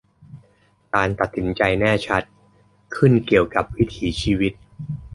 [0.95, 2.23] การตัดสินใจแน่ชัด
[2.95, 4.53] ขึ้นเกี่ยวกับวิถีชีวิต